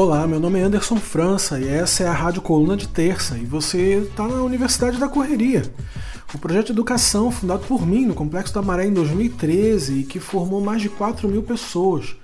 [0.00, 3.44] Olá, meu nome é Anderson França e essa é a Rádio Coluna de Terça e
[3.44, 5.64] você está na Universidade da Correria,
[6.32, 10.20] o projeto de educação fundado por mim no Complexo da Maré em 2013 e que
[10.20, 12.14] formou mais de 4 mil pessoas,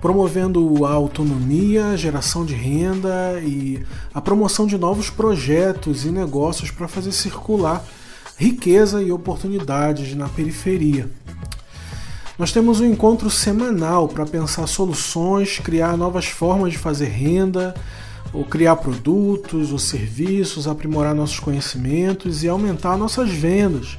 [0.00, 3.84] promovendo a autonomia, geração de renda e
[4.14, 7.84] a promoção de novos projetos e negócios para fazer circular
[8.38, 11.10] riqueza e oportunidades na periferia.
[12.38, 17.74] Nós temos um encontro semanal para pensar soluções, criar novas formas de fazer renda,
[18.32, 23.98] ou criar produtos ou serviços, aprimorar nossos conhecimentos e aumentar nossas vendas,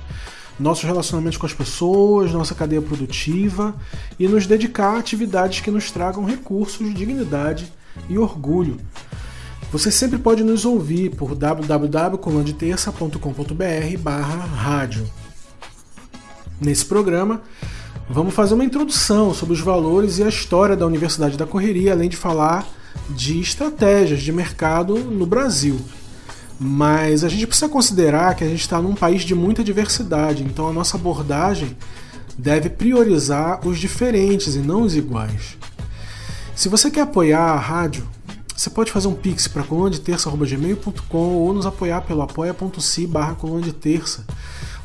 [0.57, 3.75] nossos relacionamentos com as pessoas, nossa cadeia produtiva
[4.17, 7.69] e nos dedicar a atividades que nos tragam recursos, dignidade
[8.07, 8.77] e orgulho.
[9.69, 15.05] Você sempre pode nos ouvir por www.colandeterça.com.br barra rádio.
[16.61, 17.41] Nesse programa,
[18.09, 22.09] vamos fazer uma introdução sobre os valores e a história da Universidade da Correria, além
[22.09, 22.67] de falar
[23.09, 25.79] de estratégias de mercado no Brasil.
[26.59, 30.67] Mas a gente precisa considerar que a gente está num país de muita diversidade, então
[30.67, 31.77] a nossa abordagem
[32.37, 35.57] deve priorizar os diferentes e não os iguais.
[36.55, 38.07] Se você quer apoiar a rádio,
[38.55, 43.71] você pode fazer um pix para coluna-de-terça.gmail.com ou nos apoiar pelo apoia.se barra coluna de
[43.71, 44.25] terça.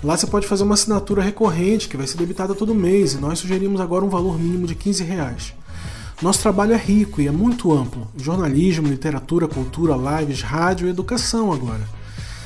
[0.05, 3.39] Lá você pode fazer uma assinatura recorrente que vai ser debitada todo mês e nós
[3.39, 5.55] sugerimos agora um valor mínimo de 15 reais.
[6.21, 11.51] Nosso trabalho é rico e é muito amplo: jornalismo, literatura, cultura, lives, rádio e educação
[11.51, 11.89] agora.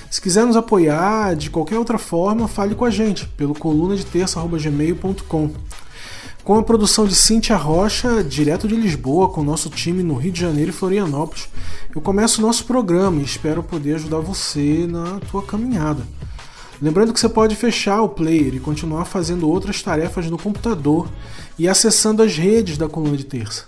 [0.09, 4.07] Se quiser nos apoiar de qualquer outra forma, fale com a gente pelo coluna de
[4.07, 5.51] terça.gmail.com.
[6.45, 10.31] Com a produção de Cíntia Rocha, direto de Lisboa, com o nosso time no Rio
[10.31, 11.49] de Janeiro e Florianópolis,
[11.93, 16.07] eu começo o nosso programa e espero poder ajudar você na tua caminhada.
[16.81, 21.09] Lembrando que você pode fechar o player e continuar fazendo outras tarefas no computador
[21.59, 23.65] e acessando as redes da coluna de terça.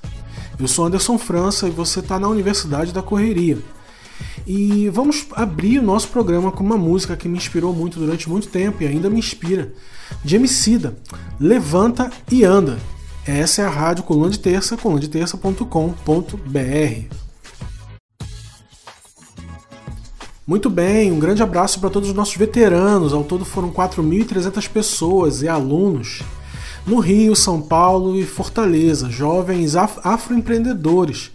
[0.59, 3.59] Eu sou Anderson França e você está na Universidade da Correria.
[4.47, 8.49] E vamos abrir o nosso programa com uma música que me inspirou muito durante muito
[8.49, 9.73] tempo e ainda me inspira.
[10.25, 10.97] De Emicida,
[11.39, 12.79] Levanta e Anda.
[13.27, 17.30] Essa é a rádio Coluna de Terça, colunadeterça.com.br.
[20.51, 23.13] Muito bem, um grande abraço para todos os nossos veteranos.
[23.13, 26.25] Ao todo foram 4.300 pessoas e alunos
[26.85, 31.31] no Rio, São Paulo e Fortaleza, jovens afroempreendedores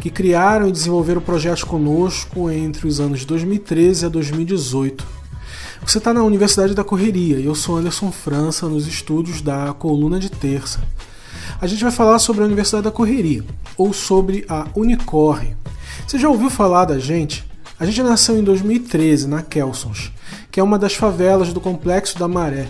[0.00, 5.04] que criaram e desenvolveram projetos conosco entre os anos de 2013 a 2018.
[5.84, 10.20] Você está na Universidade da Correria e eu sou Anderson França, nos estúdios da Coluna
[10.20, 10.78] de Terça.
[11.60, 13.44] A gente vai falar sobre a Universidade da Correria,
[13.76, 15.56] ou sobre a Unicorre.
[16.06, 17.50] Você já ouviu falar da gente?
[17.78, 20.12] A gente nasceu em 2013 na Kelsons,
[20.50, 22.68] que é uma das favelas do Complexo da Maré.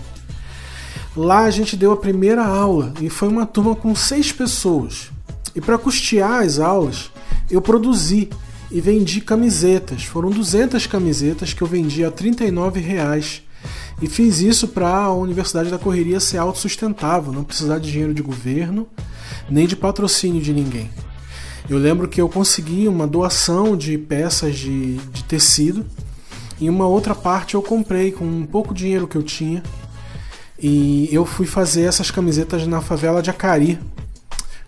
[1.17, 5.11] Lá a gente deu a primeira aula e foi uma turma com seis pessoas.
[5.55, 7.11] E para custear as aulas,
[7.51, 8.31] eu produzi
[8.71, 10.05] e vendi camisetas.
[10.05, 13.43] Foram 200 camisetas que eu vendi a 39 reais.
[14.01, 18.23] E fiz isso para a Universidade da Correria ser autossustentável, não precisar de dinheiro de
[18.23, 18.89] governo,
[19.51, 20.91] nem de patrocínio de ninguém.
[21.69, 25.87] Eu lembro que eu consegui uma doação de peças de, de tecido
[26.61, 29.63] e uma outra parte eu comprei com um pouco dinheiro que eu tinha.
[30.59, 33.79] E eu fui fazer essas camisetas na favela de Acari.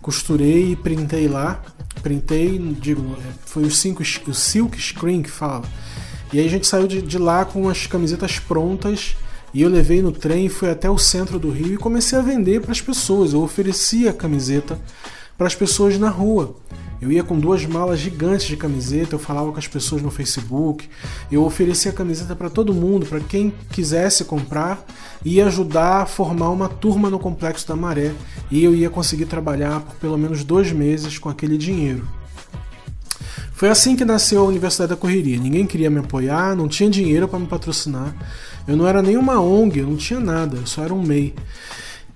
[0.00, 1.62] Costurei e printei lá
[2.04, 5.64] printei, digo, é, foi o, cinco, o Silk Screen que fala.
[6.32, 9.16] E aí a gente saiu de, de lá com as camisetas prontas
[9.54, 12.60] e eu levei no trem, fui até o centro do Rio e comecei a vender
[12.60, 13.32] para as pessoas.
[13.32, 14.78] Eu oferecia a camiseta
[15.36, 16.56] para as pessoas na rua.
[17.00, 20.88] Eu ia com duas malas gigantes de camiseta, eu falava com as pessoas no Facebook,
[21.30, 24.82] eu oferecia camiseta para todo mundo, para quem quisesse comprar,
[25.24, 28.12] e ajudar a formar uma turma no Complexo da Maré,
[28.50, 32.06] e eu ia conseguir trabalhar por pelo menos dois meses com aquele dinheiro.
[33.52, 35.38] Foi assim que nasceu a Universidade da Correria.
[35.38, 38.14] Ninguém queria me apoiar, não tinha dinheiro para me patrocinar.
[38.66, 41.34] Eu não era nenhuma ONG, eu não tinha nada, eu só era um MEI.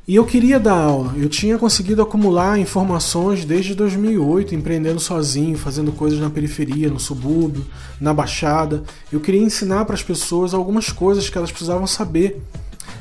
[0.09, 1.13] E eu queria dar aula.
[1.19, 7.67] Eu tinha conseguido acumular informações desde 2008, empreendendo sozinho, fazendo coisas na periferia, no subúrbio,
[8.01, 8.83] na baixada.
[9.13, 12.43] Eu queria ensinar para as pessoas algumas coisas que elas precisavam saber.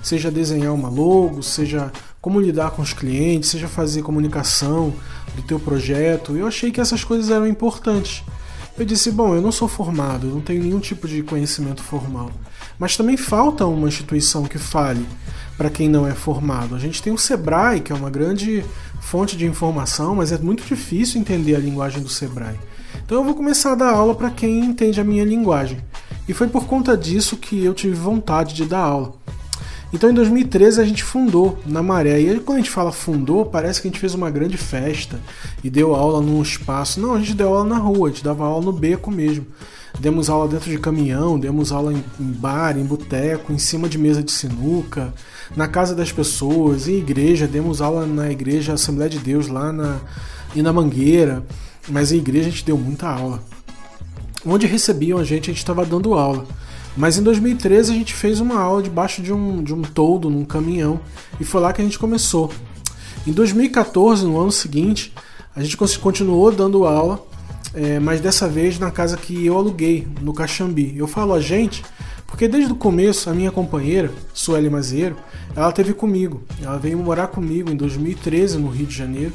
[0.03, 4.93] Seja desenhar uma logo, seja como lidar com os clientes, seja fazer comunicação
[5.33, 6.35] do teu projeto.
[6.35, 8.21] Eu achei que essas coisas eram importantes.
[8.77, 12.29] Eu disse, bom, eu não sou formado, eu não tenho nenhum tipo de conhecimento formal.
[12.79, 15.05] Mas também falta uma instituição que fale
[15.57, 16.75] para quem não é formado.
[16.75, 18.63] A gente tem o Sebrae, que é uma grande
[19.01, 22.59] fonte de informação, mas é muito difícil entender a linguagem do Sebrae.
[23.03, 25.81] Então eu vou começar a dar aula para quem entende a minha linguagem.
[26.27, 29.13] E foi por conta disso que eu tive vontade de dar aula.
[29.93, 32.19] Então em 2013 a gente fundou na Maré.
[32.19, 35.19] E quando a gente fala fundou, parece que a gente fez uma grande festa
[35.63, 36.99] e deu aula num espaço.
[36.99, 39.45] Não, a gente deu aula na rua, a gente dava aula no beco mesmo.
[39.99, 43.97] Demos aula dentro de caminhão, demos aula em, em bar, em boteco, em cima de
[43.97, 45.11] mesa de sinuca,
[45.55, 49.97] na casa das pessoas, em igreja, demos aula na igreja Assembleia de Deus lá na,
[50.53, 51.43] e na Mangueira.
[51.89, 53.41] Mas em igreja a gente deu muita aula.
[54.45, 56.45] Onde recebiam a gente, a gente estava dando aula.
[56.97, 60.43] Mas em 2013 a gente fez uma aula debaixo de um, de um toldo, num
[60.43, 60.99] caminhão,
[61.39, 62.51] e foi lá que a gente começou.
[63.25, 65.13] Em 2014, no ano seguinte,
[65.55, 67.23] a gente continuou dando aula,
[67.73, 70.97] é, mas dessa vez na casa que eu aluguei, no Caxambi.
[70.97, 71.83] Eu falo a gente,
[72.25, 75.15] porque desde o começo a minha companheira, Sueli Mazeiro,
[75.55, 76.41] ela teve comigo.
[76.61, 79.33] Ela veio morar comigo em 2013 no Rio de Janeiro.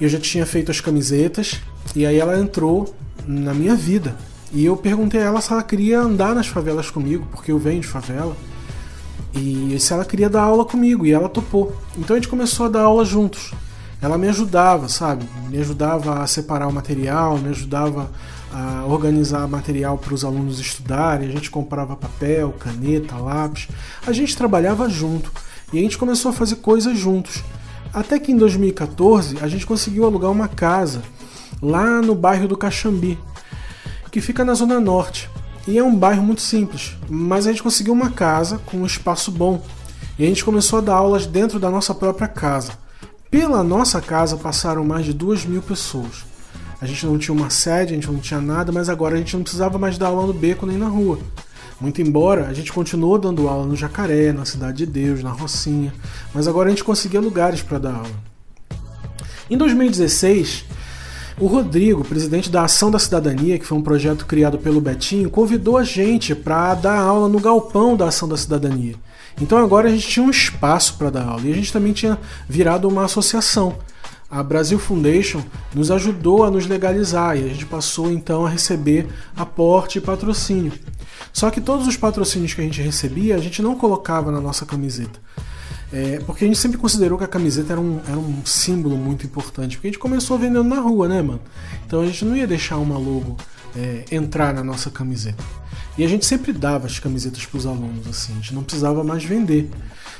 [0.00, 1.60] Eu já tinha feito as camisetas
[1.94, 2.92] e aí ela entrou
[3.26, 4.16] na minha vida.
[4.52, 7.80] E eu perguntei a ela se ela queria andar nas favelas comigo, porque eu venho
[7.80, 8.36] de favela.
[9.34, 11.76] E se ela queria dar aula comigo, e ela topou.
[11.98, 13.52] Então a gente começou a dar aula juntos.
[14.00, 15.28] Ela me ajudava, sabe?
[15.48, 18.10] Me ajudava a separar o material, me ajudava
[18.52, 21.28] a organizar material para os alunos estudarem.
[21.28, 23.68] A gente comprava papel, caneta, lápis.
[24.06, 25.30] A gente trabalhava junto
[25.72, 27.42] e a gente começou a fazer coisas juntos.
[27.92, 31.02] Até que em 2014 a gente conseguiu alugar uma casa
[31.60, 33.18] lá no bairro do Caxambi,
[34.16, 35.28] que fica na zona norte.
[35.68, 39.30] E é um bairro muito simples, mas a gente conseguiu uma casa com um espaço
[39.30, 39.62] bom.
[40.18, 42.72] E a gente começou a dar aulas dentro da nossa própria casa.
[43.30, 46.24] Pela nossa casa passaram mais de duas mil pessoas.
[46.80, 49.36] A gente não tinha uma sede, a gente não tinha nada, mas agora a gente
[49.36, 51.18] não precisava mais dar aula no beco nem na rua.
[51.78, 55.92] Muito embora a gente continuou dando aula no Jacaré, na Cidade de Deus, na Rocinha,
[56.32, 58.24] mas agora a gente conseguia lugares para dar aula.
[59.50, 60.64] Em 2016,
[61.38, 65.76] o Rodrigo, presidente da Ação da Cidadania, que foi um projeto criado pelo Betinho, convidou
[65.76, 68.94] a gente para dar aula no galpão da Ação da Cidadania.
[69.40, 72.18] Então agora a gente tinha um espaço para dar aula e a gente também tinha
[72.48, 73.76] virado uma associação.
[74.30, 75.42] A Brasil Foundation
[75.74, 79.06] nos ajudou a nos legalizar e a gente passou então a receber
[79.36, 80.72] aporte e patrocínio.
[81.34, 84.64] Só que todos os patrocínios que a gente recebia a gente não colocava na nossa
[84.64, 85.20] camiseta.
[85.92, 89.24] É, porque a gente sempre considerou que a camiseta era um, era um símbolo muito
[89.24, 89.76] importante.
[89.76, 91.40] Porque a gente começou vendendo na rua, né, mano?
[91.86, 93.36] Então a gente não ia deixar uma logo
[93.76, 95.42] é, entrar na nossa camiseta.
[95.98, 99.02] E a gente sempre dava as camisetas para os alunos, assim, a gente não precisava
[99.02, 99.70] mais vender.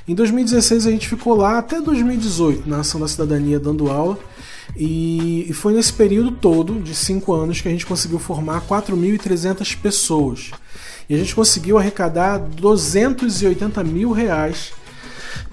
[0.09, 4.19] Em 2016 a gente ficou lá até 2018 na Ação da Cidadania dando aula.
[4.75, 10.51] E, foi nesse período todo, de cinco anos, que a gente conseguiu formar 4.300 pessoas.
[11.09, 14.73] E a gente conseguiu arrecadar 280 mil reais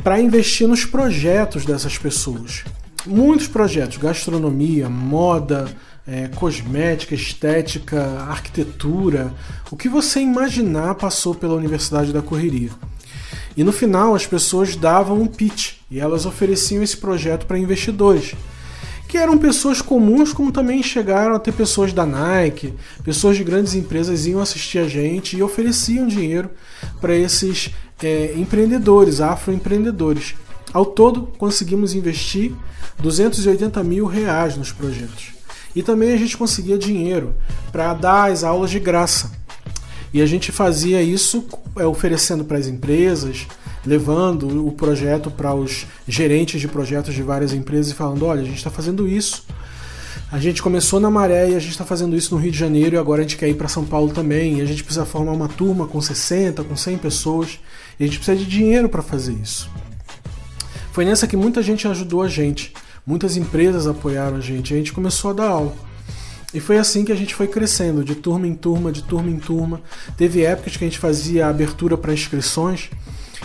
[0.04, 2.64] para investir nos projetos dessas pessoas.
[3.06, 5.70] Muitos projetos, gastronomia, moda,
[6.08, 9.34] é, cosmética, estética, arquitetura,
[9.72, 12.72] o que você imaginar passou pela Universidade da Correria.
[13.56, 18.36] E no final as pessoas davam um pitch e elas ofereciam esse projeto para investidores,
[19.14, 22.74] que eram pessoas comuns, como também chegaram a ter pessoas da Nike,
[23.04, 26.50] pessoas de grandes empresas iam assistir a gente e ofereciam dinheiro
[27.00, 27.70] para esses
[28.02, 30.34] é, empreendedores, afroempreendedores.
[30.74, 32.56] Ao todo, conseguimos investir
[33.04, 35.28] 280 mil reais nos projetos.
[35.76, 37.36] E também a gente conseguia dinheiro
[37.72, 39.32] para dar as aulas de graça.
[40.12, 41.46] E a gente fazia isso
[41.76, 43.46] é, oferecendo para as empresas,
[43.86, 48.46] levando o projeto para os gerentes de projetos de várias empresas e falando: olha, a
[48.46, 49.46] gente está fazendo isso.
[50.32, 52.96] A gente começou na Maré e a gente está fazendo isso no Rio de Janeiro
[52.96, 54.58] e agora a gente quer ir para São Paulo também.
[54.58, 57.60] E a gente precisa formar uma turma com 60, com 100 pessoas.
[58.00, 59.70] E a gente precisa de dinheiro para fazer isso.
[60.92, 62.74] Foi nessa que muita gente ajudou a gente.
[63.06, 64.74] Muitas empresas apoiaram a gente.
[64.74, 65.76] A gente começou a dar aula.
[66.52, 69.38] E foi assim que a gente foi crescendo, de turma em turma, de turma em
[69.38, 69.82] turma.
[70.18, 72.90] Teve épocas que a gente fazia abertura para inscrições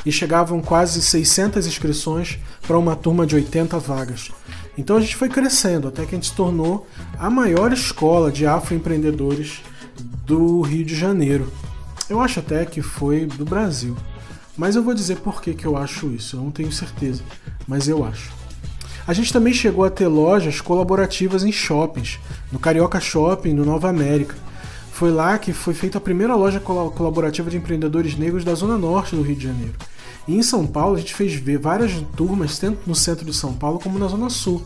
[0.04, 4.30] e chegavam quase 600 inscrições para uma turma de 80 vagas.
[4.76, 6.86] Então a gente foi crescendo até que a gente se tornou
[7.18, 9.60] a maior escola de afroempreendedores
[10.24, 11.52] do Rio de Janeiro.
[12.08, 13.96] Eu acho até que foi do Brasil.
[14.56, 17.22] Mas eu vou dizer por que, que eu acho isso, eu não tenho certeza,
[17.66, 18.32] mas eu acho.
[19.06, 22.18] A gente também chegou a ter lojas colaborativas em shoppings,
[22.52, 24.34] no Carioca Shopping, no Nova América.
[24.98, 29.14] Foi lá que foi feita a primeira loja colaborativa de empreendedores negros da Zona Norte
[29.14, 29.74] do Rio de Janeiro.
[30.26, 33.52] E em São Paulo a gente fez ver várias turmas, tanto no centro de São
[33.52, 34.60] Paulo como na Zona Sul,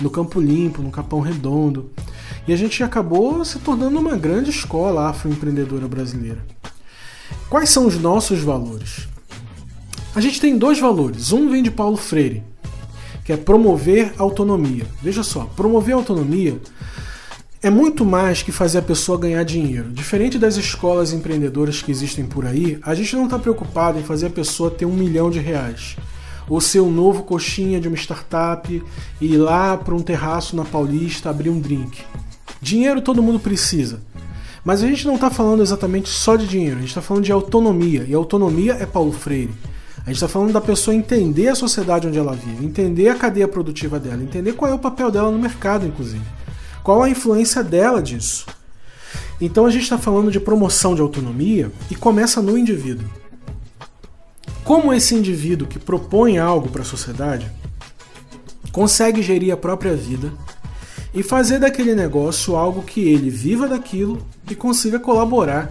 [0.00, 1.90] no Campo Limpo, no Capão Redondo.
[2.46, 6.46] E a gente acabou se tornando uma grande escola afroempreendedora brasileira.
[7.50, 9.08] Quais são os nossos valores?
[10.14, 11.32] A gente tem dois valores.
[11.32, 12.44] Um vem de Paulo Freire,
[13.24, 14.86] que é promover autonomia.
[15.02, 16.60] Veja só, promover autonomia
[17.62, 19.88] é muito mais que fazer a pessoa ganhar dinheiro.
[19.90, 24.26] Diferente das escolas empreendedoras que existem por aí, a gente não está preocupado em fazer
[24.26, 25.96] a pessoa ter um milhão de reais.
[26.48, 28.82] Ou ser um novo coxinha de uma startup
[29.20, 32.02] e ir lá para um terraço na Paulista abrir um drink.
[32.60, 34.00] Dinheiro todo mundo precisa.
[34.64, 37.30] Mas a gente não está falando exatamente só de dinheiro, a gente está falando de
[37.30, 38.04] autonomia.
[38.08, 39.54] E autonomia é Paulo Freire.
[39.98, 43.46] A gente está falando da pessoa entender a sociedade onde ela vive, entender a cadeia
[43.46, 46.41] produtiva dela, entender qual é o papel dela no mercado, inclusive.
[46.82, 48.46] Qual a influência dela disso?
[49.40, 53.08] Então a gente está falando de promoção de autonomia e começa no indivíduo.
[54.64, 57.50] Como esse indivíduo que propõe algo para a sociedade
[58.70, 60.32] consegue gerir a própria vida
[61.14, 65.70] e fazer daquele negócio algo que ele viva daquilo e consiga colaborar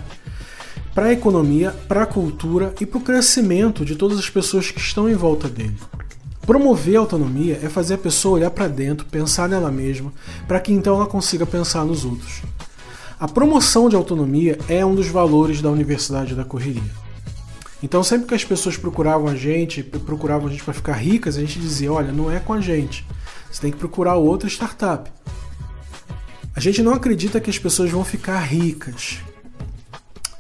[0.94, 4.80] para a economia, para a cultura e para o crescimento de todas as pessoas que
[4.80, 5.78] estão em volta dele.
[6.46, 10.12] Promover a autonomia é fazer a pessoa olhar para dentro, pensar nela mesma,
[10.48, 12.42] para que então ela consiga pensar nos outros.
[13.20, 17.02] A promoção de autonomia é um dos valores da Universidade da Correria.
[17.84, 21.42] Então, sempre que as pessoas procuravam a gente, procuravam a gente para ficar ricas, a
[21.42, 23.06] gente dizia: olha, não é com a gente,
[23.52, 25.12] você tem que procurar outra startup.
[26.56, 29.20] A gente não acredita que as pessoas vão ficar ricas,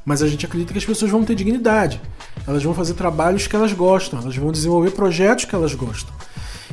[0.03, 2.01] mas a gente acredita que as pessoas vão ter dignidade.
[2.47, 6.13] Elas vão fazer trabalhos que elas gostam, elas vão desenvolver projetos que elas gostam.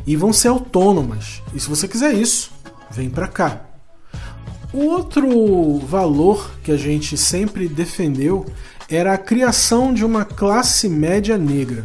[0.07, 1.43] E vão ser autônomas.
[1.55, 2.51] E se você quiser isso,
[2.91, 3.63] vem para cá.
[4.73, 8.47] O outro valor que a gente sempre defendeu
[8.89, 11.85] era a criação de uma classe média negra.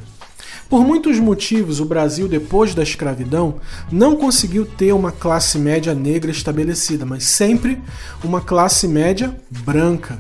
[0.69, 3.55] Por muitos motivos, o Brasil, depois da escravidão,
[3.91, 7.81] não conseguiu ter uma classe média negra estabelecida, mas sempre
[8.23, 10.17] uma classe média branca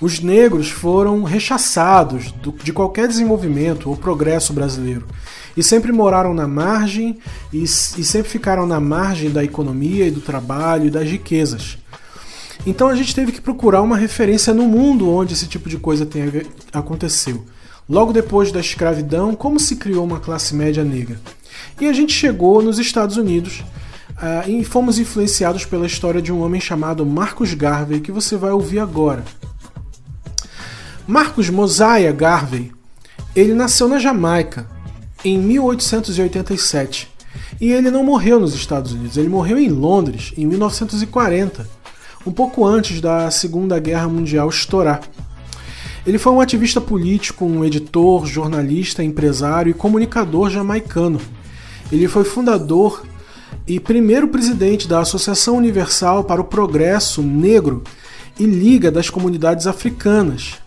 [0.00, 5.06] os negros foram rechaçados de qualquer desenvolvimento ou progresso brasileiro
[5.56, 7.18] e sempre moraram na margem
[7.52, 11.78] e, e, sempre ficaram na margem da economia e do trabalho e das riquezas.
[12.64, 16.06] Então a gente teve que procurar uma referência no mundo onde esse tipo de coisa
[16.06, 16.30] tem,
[16.72, 17.44] aconteceu.
[17.88, 21.18] Logo depois da escravidão, como se criou uma classe média negra?
[21.80, 23.64] E a gente chegou nos Estados Unidos
[24.10, 28.52] uh, e fomos influenciados pela história de um homem chamado Marcus Garvey, que você vai
[28.52, 29.24] ouvir agora.
[31.08, 32.70] Marcos Mosiah Garvey,
[33.34, 34.68] ele nasceu na Jamaica
[35.24, 37.08] em 1887
[37.58, 41.66] e ele não morreu nos Estados Unidos, ele morreu em Londres em 1940,
[42.26, 45.00] um pouco antes da Segunda Guerra Mundial estourar.
[46.06, 51.18] Ele foi um ativista político, um editor, jornalista, empresário e comunicador jamaicano.
[51.90, 53.02] Ele foi fundador
[53.66, 57.82] e primeiro presidente da Associação Universal para o Progresso Negro
[58.38, 60.58] e Liga das Comunidades Africanas,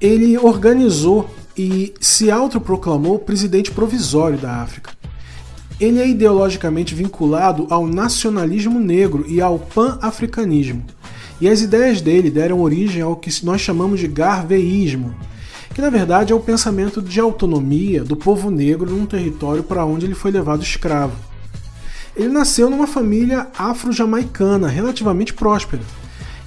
[0.00, 4.92] ele organizou e se autoproclamou presidente provisório da África.
[5.78, 10.84] Ele é ideologicamente vinculado ao nacionalismo negro e ao pan-africanismo.
[11.40, 15.14] E as ideias dele deram origem ao que nós chamamos de garveísmo,
[15.74, 20.06] que na verdade é o pensamento de autonomia do povo negro num território para onde
[20.06, 21.16] ele foi levado escravo.
[22.16, 25.82] Ele nasceu numa família afro-jamaicana relativamente próspera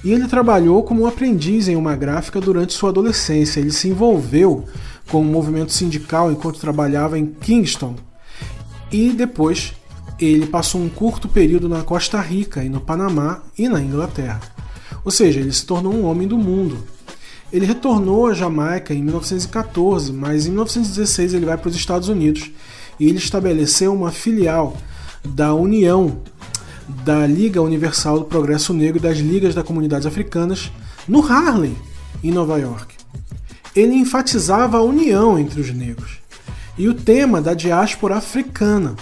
[0.04, 3.58] e ele trabalhou como aprendiz em uma gráfica durante sua adolescência.
[3.58, 4.64] Ele se envolveu
[5.08, 7.96] com o movimento sindical enquanto trabalhava em Kingston.
[8.92, 9.72] E depois
[10.20, 14.40] ele passou um curto período na Costa Rica e no Panamá e na Inglaterra.
[15.04, 16.78] Ou seja, ele se tornou um homem do mundo.
[17.52, 22.50] Ele retornou à Jamaica em 1914, mas em 1916 ele vai para os Estados Unidos
[22.98, 24.76] e ele estabeleceu uma filial
[25.24, 26.18] da União
[26.88, 30.70] da Liga Universal do Progresso Negro e das Ligas das Comunidades Africanas
[31.08, 31.76] no Harlem,
[32.22, 32.94] em Nova York.
[33.74, 36.18] Ele enfatizava a união entre os negros
[36.78, 38.94] e o tema da diáspora africana.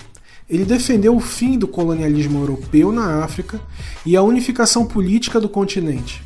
[0.48, 3.60] Ele defendeu o fim do colonialismo europeu na África
[4.04, 6.22] e a unificação política do continente.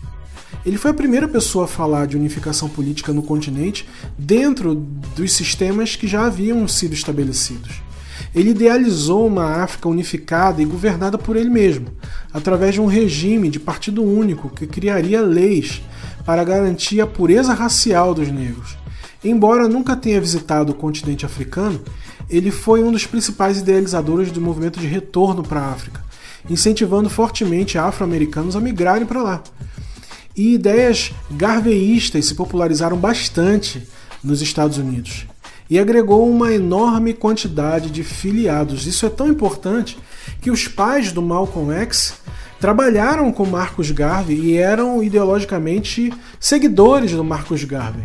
[0.65, 5.95] Ele foi a primeira pessoa a falar de unificação política no continente dentro dos sistemas
[5.95, 7.86] que já haviam sido estabelecidos.
[8.37, 11.87] Ele idealizou uma África unificada e governada por ele mesmo,
[12.31, 15.81] através de um regime de partido único que criaria leis
[16.27, 18.77] para garantir a pureza racial dos negros.
[19.25, 21.81] Embora nunca tenha visitado o continente africano,
[22.29, 26.05] ele foi um dos principais idealizadores do movimento de retorno para a África,
[26.51, 29.43] incentivando fortemente afro-americanos a migrarem para lá.
[30.37, 33.89] E ideias garveístas se popularizaram bastante
[34.23, 35.27] nos Estados Unidos
[35.69, 38.87] e agregou uma enorme quantidade de filiados.
[38.87, 39.99] Isso é tão importante
[40.41, 42.15] que os pais do Malcolm X
[42.61, 48.05] trabalharam com Marcus Garvey e eram ideologicamente seguidores do Marcus Garvey.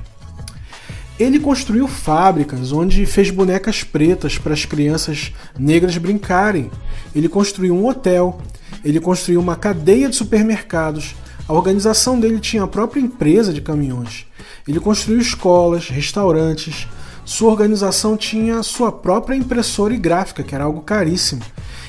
[1.19, 6.71] Ele construiu fábricas onde fez bonecas pretas para as crianças negras brincarem.
[7.15, 8.41] Ele construiu um hotel.
[8.83, 11.13] Ele construiu uma cadeia de supermercados.
[11.47, 14.25] A organização dele tinha a própria empresa de caminhões.
[14.67, 16.87] Ele construiu escolas, restaurantes.
[17.31, 21.41] Sua organização tinha sua própria impressora e gráfica, que era algo caríssimo.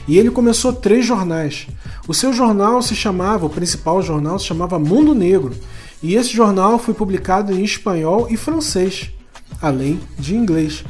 [0.06, 1.66] E ele começou três jornais.
[2.06, 5.52] O seu jornal se chamava, o principal jornal se chamava Mundo Negro.
[6.00, 9.10] E esse jornal foi publicado em espanhol e francês
[9.60, 10.84] além de inglês.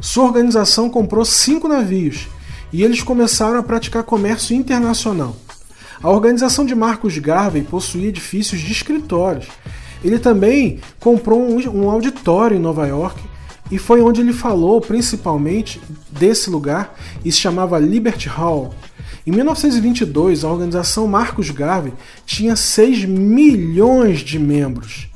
[0.00, 2.28] Sua organização comprou cinco navios
[2.72, 5.34] e eles começaram a praticar comércio internacional.
[6.00, 9.48] A organização de Marcos Garvey possuía edifícios de escritórios.
[10.04, 13.20] Ele também comprou um auditório em Nova York
[13.70, 15.80] e foi onde ele falou principalmente
[16.10, 16.94] desse lugar
[17.24, 18.74] e se chamava Liberty Hall.
[19.26, 21.92] Em 1922, a organização Marcos Garvey
[22.24, 25.08] tinha 6 milhões de membros.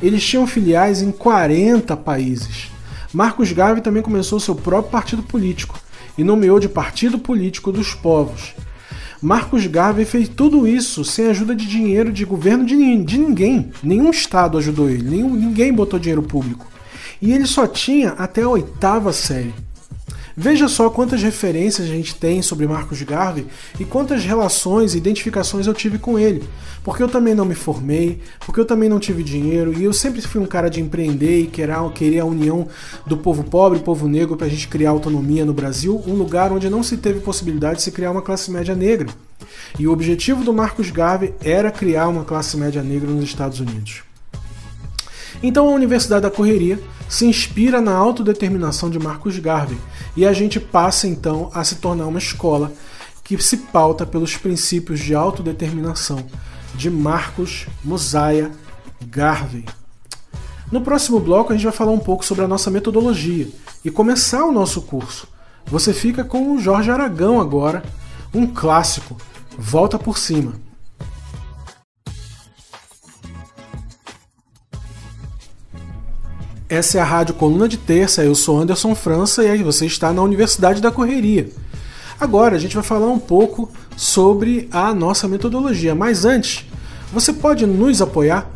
[0.00, 2.68] Eles tinham filiais em 40 países.
[3.12, 5.78] Marcos Garvey também começou seu próprio partido político
[6.16, 8.54] e nomeou de Partido Político dos Povos.
[9.20, 13.70] Marcos Garvey fez tudo isso sem ajuda de dinheiro de governo de, de ninguém.
[13.82, 16.66] Nenhum Estado ajudou ele, nenhum, ninguém botou dinheiro público.
[17.20, 19.54] E ele só tinha até a oitava série.
[20.40, 23.44] Veja só quantas referências a gente tem sobre Marcos Garvey
[23.80, 26.44] e quantas relações e identificações eu tive com ele.
[26.84, 30.22] Porque eu também não me formei, porque eu também não tive dinheiro e eu sempre
[30.22, 32.68] fui um cara de empreender e querer a união
[33.04, 36.70] do povo pobre povo negro para a gente criar autonomia no Brasil, um lugar onde
[36.70, 39.08] não se teve possibilidade de se criar uma classe média negra.
[39.76, 44.07] E o objetivo do Marcos Garvey era criar uma classe média negra nos Estados Unidos.
[45.42, 49.78] Então a Universidade da Correria se inspira na autodeterminação de Marcos Garvey
[50.16, 52.72] e a gente passa então a se tornar uma escola
[53.24, 56.24] que se pauta pelos princípios de autodeterminação
[56.74, 58.50] de Marcos Mosaia
[59.06, 59.64] Garvey.
[60.70, 63.48] No próximo bloco a gente vai falar um pouco sobre a nossa metodologia
[63.84, 65.28] e começar o nosso curso.
[65.66, 67.82] Você fica com o Jorge Aragão agora,
[68.34, 69.16] um clássico,
[69.56, 70.67] Volta por Cima.
[76.70, 80.20] Essa é a Rádio Coluna de Terça, eu sou Anderson França e você está na
[80.20, 81.48] Universidade da Correria.
[82.20, 86.66] Agora a gente vai falar um pouco sobre a nossa metodologia, mas antes,
[87.10, 88.50] você pode nos apoiar?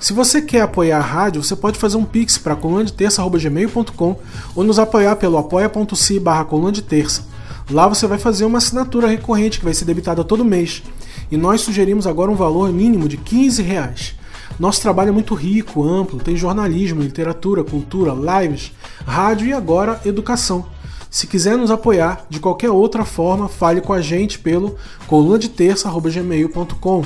[0.00, 4.16] Se você quer apoiar a rádio, você pode fazer um pix para colunadeterça.gmail.com
[4.56, 7.24] ou nos apoiar pelo apoia.se barra coluna de terça.
[7.70, 10.82] Lá você vai fazer uma assinatura recorrente que vai ser debitada todo mês.
[11.30, 14.16] E nós sugerimos agora um valor mínimo de 15 reais.
[14.58, 18.72] Nosso trabalho é muito rico, amplo, tem jornalismo, literatura, cultura, lives,
[19.06, 20.66] rádio e agora educação.
[21.10, 27.04] Se quiser nos apoiar de qualquer outra forma, fale com a gente pelo colunadeterça.gmail.com.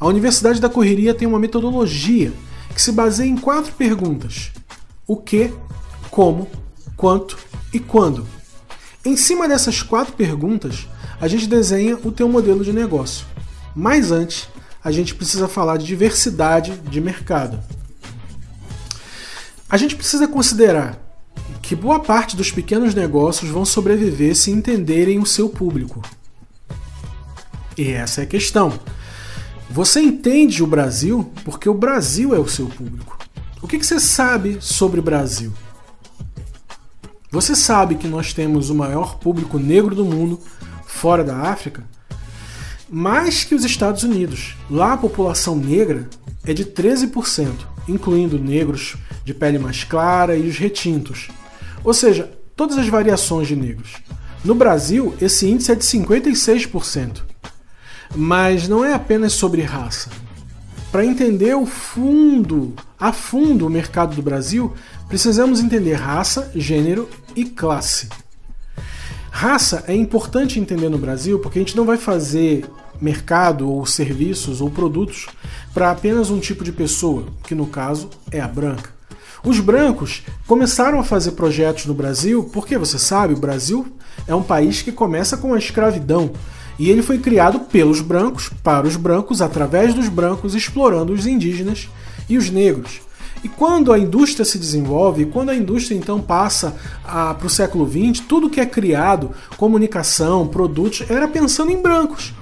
[0.00, 2.32] A Universidade da Correria tem uma metodologia
[2.74, 4.50] que se baseia em quatro perguntas:
[5.06, 5.52] o que,
[6.10, 6.48] como,
[6.96, 7.38] quanto
[7.72, 8.26] e quando.
[9.04, 10.88] Em cima dessas quatro perguntas,
[11.20, 13.24] a gente desenha o teu modelo de negócio.
[13.74, 14.48] Mas antes,
[14.86, 17.58] a gente precisa falar de diversidade de mercado.
[19.68, 20.96] A gente precisa considerar
[21.60, 26.00] que boa parte dos pequenos negócios vão sobreviver se entenderem o seu público.
[27.76, 28.78] E essa é a questão.
[29.68, 33.18] Você entende o Brasil porque o Brasil é o seu público.
[33.60, 35.52] O que, você sabe sobre o Brasil?
[37.32, 40.40] Você sabe que nós temos o maior público negro do mundo,
[40.86, 41.95] fora da África?
[42.88, 44.54] Mais que os Estados Unidos.
[44.70, 46.08] Lá a população negra
[46.44, 47.50] é de 13%,
[47.88, 51.28] incluindo negros de pele mais clara e os retintos.
[51.82, 53.96] Ou seja, todas as variações de negros.
[54.44, 57.22] No Brasil, esse índice é de 56%.
[58.14, 60.08] Mas não é apenas sobre raça.
[60.92, 64.72] Para entender o fundo, a fundo o mercado do Brasil,
[65.08, 68.08] precisamos entender raça, gênero e classe.
[69.38, 72.64] Raça é importante entender no Brasil porque a gente não vai fazer
[72.98, 75.26] mercado ou serviços ou produtos
[75.74, 78.88] para apenas um tipo de pessoa, que no caso é a branca.
[79.44, 83.86] Os brancos começaram a fazer projetos no Brasil porque você sabe, o Brasil
[84.26, 86.30] é um país que começa com a escravidão
[86.78, 91.90] e ele foi criado pelos brancos, para os brancos, através dos brancos, explorando os indígenas
[92.26, 93.05] e os negros.
[93.44, 98.24] E quando a indústria se desenvolve, quando a indústria então passa para o século XX,
[98.26, 102.34] tudo que é criado, comunicação, produtos, era pensando em brancos.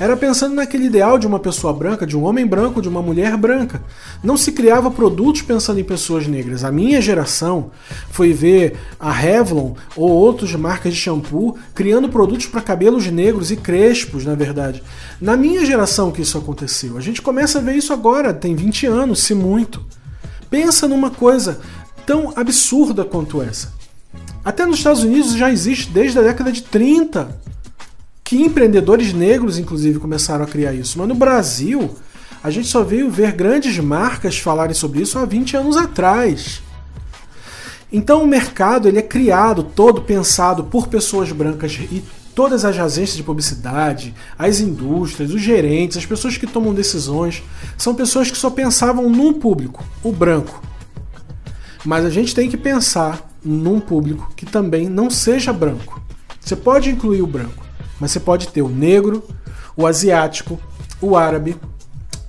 [0.00, 3.36] Era pensando naquele ideal de uma pessoa branca, de um homem branco, de uma mulher
[3.36, 3.84] branca.
[4.20, 6.64] Não se criava produtos pensando em pessoas negras.
[6.64, 7.70] A minha geração
[8.10, 13.56] foi ver a Revlon ou outras marcas de shampoo criando produtos para cabelos negros e
[13.56, 14.82] crespos, na verdade.
[15.20, 16.96] Na minha geração que isso aconteceu.
[16.96, 19.84] A gente começa a ver isso agora, tem 20 anos, se muito.
[20.52, 21.60] Pensa numa coisa.
[22.04, 23.72] tão absurda quanto essa.
[24.44, 27.40] Até nos Estados Unidos já existe desde a década de 30
[28.22, 30.98] que empreendedores negros, inclusive, começaram a criar isso.
[30.98, 31.94] Mas no Brasil,
[32.42, 36.60] a gente só veio ver grandes marcas falarem sobre isso há 20 anos atrás.
[37.90, 42.02] Então o mercado ele é criado todo pensado por pessoas brancas e
[42.34, 47.42] todas as agências de publicidade, as indústrias, os gerentes, as pessoas que tomam decisões,
[47.76, 50.62] são pessoas que só pensavam num público, o branco.
[51.84, 56.00] Mas a gente tem que pensar num público que também não seja branco.
[56.40, 57.64] Você pode incluir o branco,
[58.00, 59.22] mas você pode ter o negro,
[59.76, 60.58] o asiático,
[61.00, 61.56] o árabe,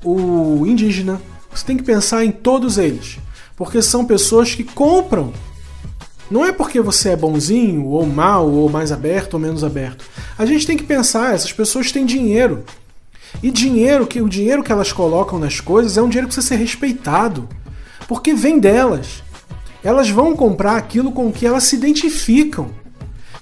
[0.04, 1.22] o indígena.
[1.54, 3.20] Você tem que pensar em todos eles,
[3.56, 5.32] porque são pessoas que compram
[6.34, 10.04] não é porque você é bonzinho, ou mal, ou mais aberto ou menos aberto.
[10.36, 12.64] A gente tem que pensar, essas pessoas têm dinheiro.
[13.44, 16.56] E dinheiro, que o dinheiro que elas colocam nas coisas é um dinheiro que precisa
[16.56, 17.48] ser respeitado.
[18.08, 19.22] Porque vem delas.
[19.84, 22.72] Elas vão comprar aquilo com que elas se identificam.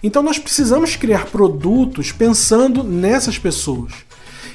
[0.03, 3.93] Então nós precisamos criar produtos pensando nessas pessoas.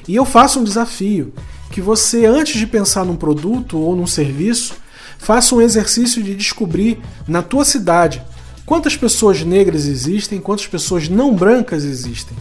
[0.06, 1.32] E eu faço um desafio
[1.70, 4.74] que você antes de pensar num produto ou num serviço,
[5.18, 8.22] Faça um exercício de descobrir na tua cidade
[8.64, 12.36] quantas pessoas negras existem, quantas pessoas não brancas existem.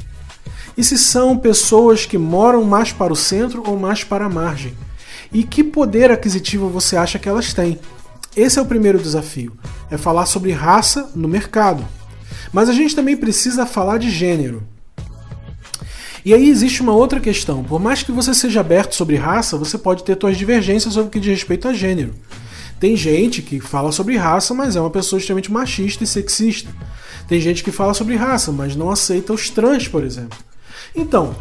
[0.78, 4.74] E se são pessoas que moram mais para o centro ou mais para a margem.
[5.32, 7.80] E que poder aquisitivo você acha que elas têm?
[8.36, 9.58] Esse é o primeiro desafio,
[9.90, 11.86] é falar sobre raça no mercado.
[12.52, 14.64] Mas a gente também precisa falar de gênero.
[16.26, 17.64] E aí existe uma outra questão.
[17.64, 21.12] Por mais que você seja aberto sobre raça, você pode ter suas divergências sobre o
[21.12, 22.14] que diz respeito a gênero.
[22.80, 26.70] Tem gente que fala sobre raça, mas é uma pessoa extremamente machista e sexista.
[27.28, 30.38] Tem gente que fala sobre raça, mas não aceita os trans, por exemplo.
[30.96, 31.36] Então,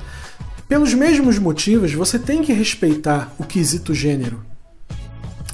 [0.68, 4.44] pelos mesmos motivos, você tem que respeitar o quesito gênero.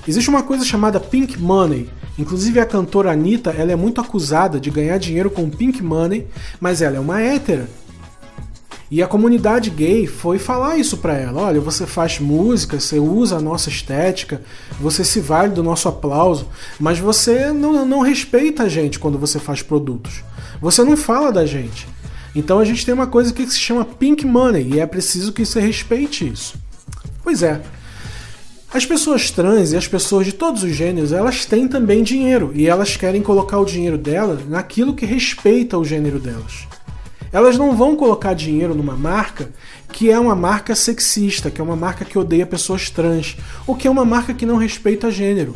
[0.06, 1.88] Existe uma coisa chamada pink money.
[2.18, 6.26] Inclusive a cantora Anitta, ela é muito acusada de ganhar dinheiro com pink money,
[6.60, 7.68] mas ela é uma hétera.
[8.90, 13.36] E a comunidade gay foi falar isso para ela: olha, você faz música, você usa
[13.36, 14.42] a nossa estética,
[14.80, 16.48] você se vale do nosso aplauso,
[16.78, 20.24] mas você não, não respeita a gente quando você faz produtos.
[20.60, 21.86] Você não fala da gente.
[22.34, 25.44] Então a gente tem uma coisa que se chama pink money e é preciso que
[25.44, 26.54] você respeite isso.
[27.22, 27.60] Pois é.
[28.72, 32.68] As pessoas trans e as pessoas de todos os gêneros, elas têm também dinheiro e
[32.68, 36.68] elas querem colocar o dinheiro delas naquilo que respeita o gênero delas.
[37.32, 39.50] Elas não vão colocar dinheiro numa marca
[39.92, 43.86] que é uma marca sexista, que é uma marca que odeia pessoas trans, ou que
[43.86, 45.54] é uma marca que não respeita gênero.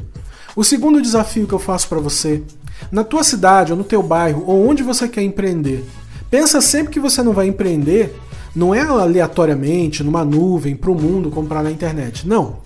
[0.56, 2.42] O segundo desafio que eu faço para você,
[2.90, 5.84] na tua cidade ou no teu bairro ou onde você quer empreender,
[6.30, 8.14] pensa sempre que você não vai empreender,
[8.54, 12.26] não é aleatoriamente numa nuvem para o mundo comprar na internet.
[12.26, 12.58] Não.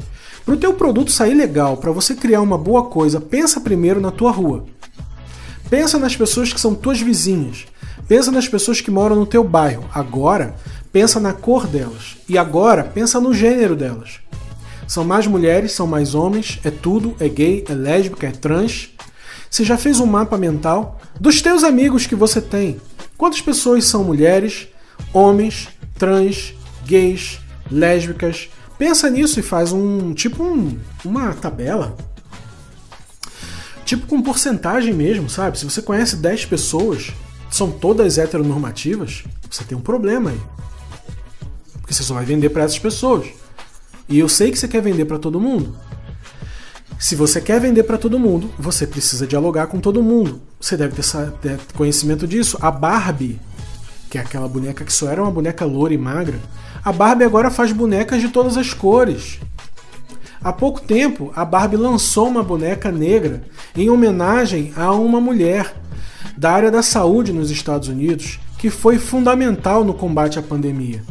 [0.44, 4.10] Para o teu produto sair legal, para você criar uma boa coisa, pensa primeiro na
[4.10, 4.64] tua rua.
[5.68, 7.66] Pensa nas pessoas que são tuas vizinhas.
[8.08, 9.84] Pensa nas pessoas que moram no teu bairro.
[9.92, 10.56] Agora,
[10.90, 12.16] pensa na cor delas.
[12.26, 14.20] E agora, pensa no gênero delas.
[14.86, 18.88] São mais mulheres, são mais homens, é tudo, é gay, é lésbica, é trans.
[19.50, 22.80] Você já fez um mapa mental dos teus amigos que você tem?
[23.18, 24.68] Quantas pessoas são mulheres,
[25.12, 25.68] homens,
[25.98, 26.54] trans,
[26.86, 27.38] gays,
[27.70, 28.48] lésbicas?
[28.78, 31.94] Pensa nisso e faz um tipo um, uma tabela.
[33.84, 35.58] Tipo com porcentagem mesmo, sabe?
[35.58, 37.12] Se você conhece 10 pessoas,
[37.50, 40.40] são todas heteronormativas, você tem um problema aí.
[41.80, 43.28] Porque você só vai vender para essas pessoas.
[44.08, 45.76] E eu sei que você quer vender para todo mundo.
[46.98, 50.40] Se você quer vender para todo mundo, você precisa dialogar com todo mundo.
[50.60, 50.94] Você deve
[51.40, 52.58] ter conhecimento disso.
[52.60, 53.38] A Barbie,
[54.10, 56.38] que é aquela boneca que só era uma boneca loura e magra,
[56.84, 59.38] a Barbie agora faz bonecas de todas as cores.
[60.42, 63.42] Há pouco tempo, a Barbie lançou uma boneca negra
[63.76, 65.74] em homenagem a uma mulher
[66.36, 71.02] da área da saúde nos Estados Unidos que foi fundamental no combate à pandemia.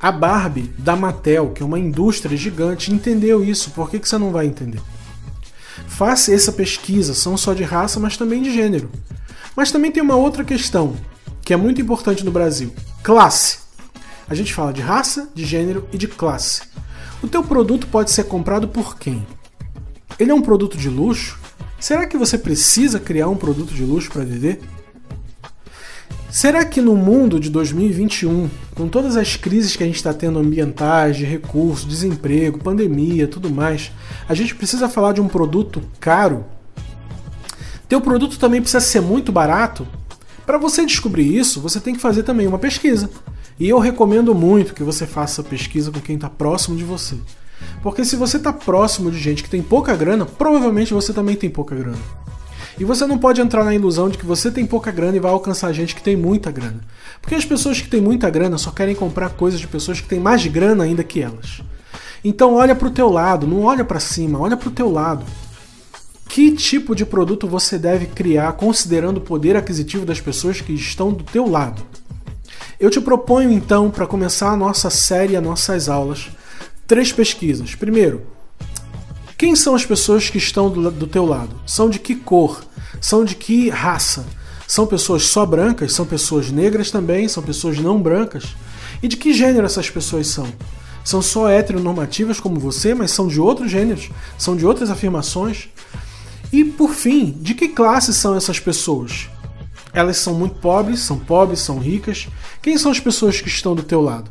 [0.00, 3.70] A Barbie da Mattel, que é uma indústria gigante, entendeu isso.
[3.70, 4.80] Por que, que você não vai entender?
[5.88, 8.90] Faça essa pesquisa, não só de raça, mas também de gênero.
[9.56, 10.96] Mas também tem uma outra questão
[11.42, 13.58] que é muito importante no Brasil: classe.
[14.28, 16.62] A gente fala de raça, de gênero e de classe.
[17.22, 19.26] O teu produto pode ser comprado por quem?
[20.18, 21.39] Ele é um produto de luxo?
[21.80, 24.60] Será que você precisa criar um produto de luxo para vender?
[26.30, 30.38] Será que no mundo de 2021, com todas as crises que a gente está tendo
[30.38, 33.90] ambientais, de recursos, desemprego, pandemia, tudo mais,
[34.28, 36.44] a gente precisa falar de um produto caro?
[37.88, 39.88] Teu produto também precisa ser muito barato?
[40.44, 43.10] Para você descobrir isso, você tem que fazer também uma pesquisa.
[43.58, 47.16] E eu recomendo muito que você faça pesquisa com quem está próximo de você.
[47.82, 51.48] Porque se você está próximo de gente que tem pouca grana, provavelmente você também tem
[51.48, 51.98] pouca grana.
[52.78, 55.30] E você não pode entrar na ilusão de que você tem pouca grana e vai
[55.30, 56.80] alcançar gente que tem muita grana.
[57.20, 60.18] Porque as pessoas que têm muita grana só querem comprar coisas de pessoas que têm
[60.18, 61.60] mais grana ainda que elas.
[62.24, 65.24] Então olha para o teu lado, não olha para cima, olha para o teu lado.
[66.28, 71.12] Que tipo de produto você deve criar considerando o poder aquisitivo das pessoas que estão
[71.12, 71.82] do teu lado?
[72.78, 76.30] Eu te proponho então, para começar a nossa série, as nossas aulas,
[76.90, 77.76] três pesquisas.
[77.76, 78.26] Primeiro,
[79.38, 81.54] quem são as pessoas que estão do, do teu lado?
[81.64, 82.64] São de que cor?
[83.00, 84.26] São de que raça?
[84.66, 85.92] São pessoas só brancas?
[85.92, 87.28] São pessoas negras também?
[87.28, 88.56] São pessoas não brancas?
[89.00, 90.52] E de que gênero essas pessoas são?
[91.04, 94.10] São só heteronormativas como você, mas são de outros gêneros?
[94.36, 95.68] São de outras afirmações?
[96.52, 99.28] E por fim, de que classe são essas pessoas?
[99.92, 102.26] Elas são muito pobres, são pobres, são ricas.
[102.60, 104.28] Quem são as pessoas que estão do teu lado?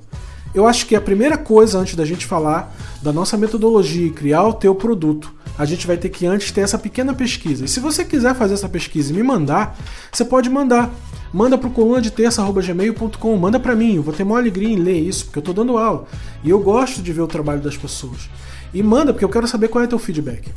[0.54, 4.44] Eu acho que a primeira coisa antes da gente falar da nossa metodologia e criar
[4.44, 7.66] o teu produto, a gente vai ter que antes ter essa pequena pesquisa.
[7.66, 9.78] E se você quiser fazer essa pesquisa e me mandar,
[10.12, 10.90] você pode mandar.
[11.32, 15.00] Manda pro coluna de terça@gmail.com, manda para mim, eu vou ter maior alegria em ler
[15.00, 16.08] isso, porque eu tô dando aula.
[16.44, 18.30] E eu gosto de ver o trabalho das pessoas.
[18.74, 20.50] E manda, porque eu quero saber qual é o teu feedback.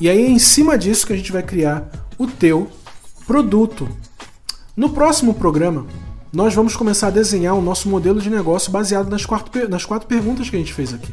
[0.00, 1.88] E aí é em cima disso que a gente vai criar
[2.18, 2.68] o teu
[3.26, 3.86] produto.
[4.76, 5.86] No próximo programa,
[6.32, 10.06] nós vamos começar a desenhar o nosso modelo de negócio baseado nas quatro, nas quatro
[10.06, 11.12] perguntas que a gente fez aqui.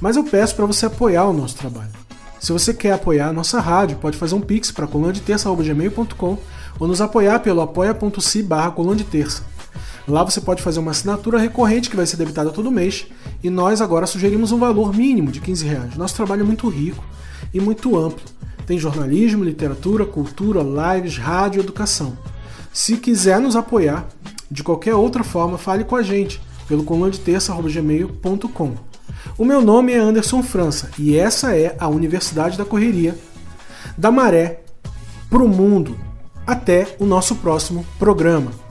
[0.00, 1.90] Mas eu peço para você apoiar o nosso trabalho.
[2.38, 6.38] Se você quer apoiar a nossa rádio, pode fazer um pix para colandeterça.gmail.com
[6.78, 8.74] ou nos apoiar pelo apoia.se barra.
[10.06, 13.06] Lá você pode fazer uma assinatura recorrente que vai ser debitada todo mês
[13.42, 15.96] e nós agora sugerimos um valor mínimo de 15 reais.
[15.96, 17.02] Nosso trabalho é muito rico
[17.52, 18.22] e muito amplo.
[18.66, 22.16] Tem jornalismo, literatura, cultura, lives, rádio, educação.
[22.76, 24.06] Se quiser nos apoiar
[24.50, 28.74] de qualquer outra forma, fale com a gente pelo colandeterça.gmail.com.
[29.38, 33.16] O meu nome é Anderson França e essa é a Universidade da Correria,
[33.96, 34.60] da Maré
[35.30, 35.98] para o Mundo.
[36.46, 38.65] Até o nosso próximo programa.